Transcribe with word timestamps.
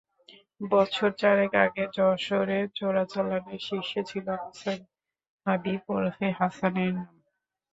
বছর 0.61 1.09
চারেক 1.17 1.53
আগে 1.65 1.83
যশোরে 1.97 2.59
চোরাচালানের 2.75 3.61
শীর্ষে 3.67 4.01
ছিল 4.03 4.25
আহসান 4.37 4.79
হাবীব 5.45 5.81
ওরফে 5.89 6.27
হাসানের 6.39 6.91
নাম। 6.95 7.13